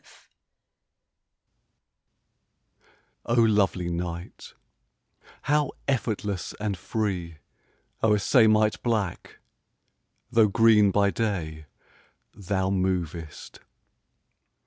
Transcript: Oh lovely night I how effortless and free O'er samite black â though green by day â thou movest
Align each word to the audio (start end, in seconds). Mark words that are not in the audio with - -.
Oh 3.23 3.35
lovely 3.43 3.91
night 3.91 4.55
I 4.63 5.25
how 5.43 5.73
effortless 5.87 6.55
and 6.59 6.75
free 6.75 7.37
O'er 8.03 8.17
samite 8.17 8.81
black 8.81 9.23
â 9.23 9.37
though 10.31 10.47
green 10.47 10.89
by 10.89 11.11
day 11.11 11.67
â 12.35 12.43
thou 12.47 12.69
movest 12.71 13.59